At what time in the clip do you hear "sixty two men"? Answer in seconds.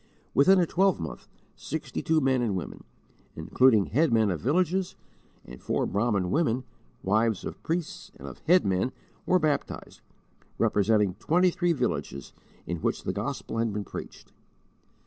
1.55-2.41